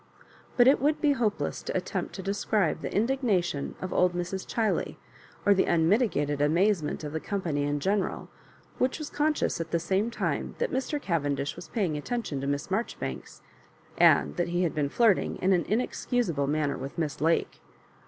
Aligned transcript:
But 0.57 0.67
it 0.67 0.81
would 0.81 0.99
be 0.99 1.11
hopeless 1.11 1.61
to 1.61 1.77
attempt 1.77 2.15
to 2.15 2.23
describe 2.23 2.81
the 2.81 2.91
indignation 2.91 3.75
of 3.79 3.93
old 3.93 4.13
Mrs. 4.15 4.47
Chiley, 4.47 4.95
or 5.45 5.53
the 5.53 5.65
unmitigated 5.65 6.41
amazement 6.41 7.03
of 7.03 7.13
the 7.13 7.19
company 7.19 7.65
m 7.65 7.79
general, 7.79 8.27
which 8.79 8.97
was 8.97 9.11
conscious 9.11 9.61
at 9.61 9.69
the 9.69 9.77
same 9.77 10.09
time 10.09 10.55
that 10.57 10.71
Mr. 10.71 10.99
Caven 10.99 11.35
dish 11.35 11.55
was 11.55 11.67
paying 11.69 11.97
attention 11.97 12.41
to 12.41 12.47
Miss 12.47 12.71
Marjoribanks, 12.71 13.43
and 13.95 14.37
that 14.37 14.47
he 14.49 14.63
had 14.63 14.73
been 14.73 14.89
flirting 14.89 15.35
in 15.35 15.53
an 15.53 15.65
inexcusable 15.65 16.47
manner 16.47 16.79
with 16.79 16.97
Miss 16.97 17.21
Lake. 17.21 17.61